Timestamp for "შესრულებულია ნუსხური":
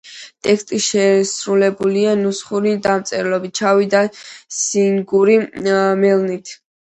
0.85-2.71